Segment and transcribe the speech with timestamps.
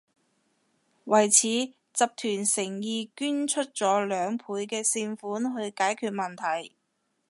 [1.03, 6.73] 為此，集團誠意捐出咗兩倍嘅善款去解決問題